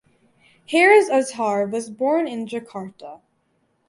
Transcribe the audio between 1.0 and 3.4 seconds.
Azhar was born in Jakarta.